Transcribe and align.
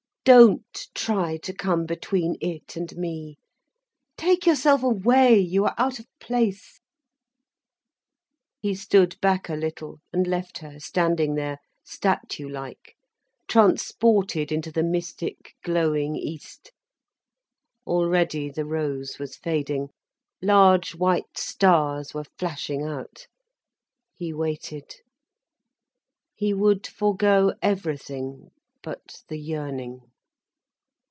Don't 0.23 0.87
try 0.93 1.37
to 1.37 1.51
come 1.51 1.87
between 1.87 2.35
it 2.39 2.75
and 2.75 2.95
me. 2.95 3.39
Take 4.17 4.45
yourself 4.45 4.83
away, 4.83 5.39
you 5.39 5.65
are 5.65 5.73
out 5.79 5.97
of 5.97 6.05
place—" 6.19 6.79
He 8.61 8.75
stood 8.75 9.19
back 9.19 9.49
a 9.49 9.55
little, 9.55 9.99
and 10.13 10.27
left 10.27 10.59
her 10.59 10.79
standing 10.79 11.33
there, 11.33 11.57
statue 11.83 12.47
like, 12.47 12.95
transported 13.47 14.51
into 14.51 14.71
the 14.71 14.83
mystic 14.83 15.55
glowing 15.63 16.15
east. 16.15 16.71
Already 17.87 18.47
the 18.49 18.63
rose 18.63 19.17
was 19.17 19.35
fading, 19.37 19.89
large 20.39 20.93
white 20.93 21.35
stars 21.35 22.13
were 22.13 22.25
flashing 22.37 22.83
out. 22.83 23.25
He 24.13 24.33
waited. 24.33 24.97
He 26.35 26.53
would 26.53 26.85
forego 26.85 27.53
everything 27.63 28.51
but 28.83 29.23
the 29.27 29.39
yearning. 29.39 30.01